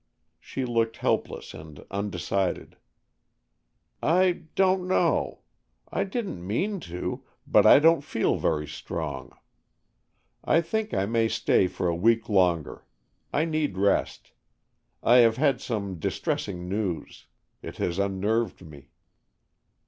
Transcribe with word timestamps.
She 0.39 0.65
looked 0.65 0.97
helpless 0.97 1.53
and 1.53 1.85
undecided. 1.91 2.75
"I 4.01 4.45
don't 4.55 4.87
know. 4.87 5.41
I 5.91 6.05
didn't 6.05 6.43
mean 6.47 6.79
to, 6.89 7.23
but 7.45 7.67
I 7.67 7.77
don't 7.77 8.01
feel 8.01 8.37
very 8.37 8.65
strong. 8.67 9.31
I 10.43 10.59
think 10.59 10.91
I 10.95 11.05
may 11.05 11.27
stay 11.27 11.67
for 11.67 11.87
a 11.87 11.93
week 11.95 12.29
longer. 12.29 12.83
I 13.31 13.45
need 13.45 13.77
rest. 13.77 14.31
I 15.03 15.17
have 15.17 15.37
had 15.37 15.61
some 15.61 15.99
distressing 15.99 16.67
news. 16.67 17.27
It 17.61 17.77
has 17.77 17.99
unnerved 17.99 18.65
me." 18.65 18.89